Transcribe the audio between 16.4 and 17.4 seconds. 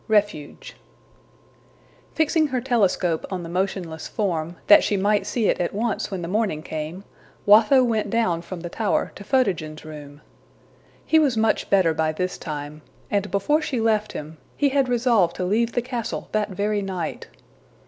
very night.